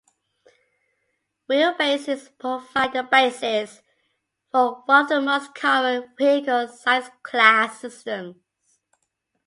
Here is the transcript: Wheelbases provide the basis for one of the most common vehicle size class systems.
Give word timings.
Wheelbases 1.47 2.35
provide 2.39 2.91
the 2.93 3.03
basis 3.03 3.83
for 4.49 4.81
one 4.87 5.03
of 5.03 5.09
the 5.09 5.21
most 5.21 5.53
common 5.53 6.09
vehicle 6.17 6.67
size 6.69 7.11
class 7.21 7.81
systems. 7.81 8.37